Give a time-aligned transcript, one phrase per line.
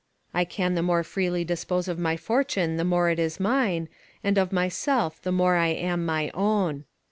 [0.33, 3.87] I can the more freely dispose of my fortune the more it is mine,
[4.23, 6.85] and of myself the more I am my own.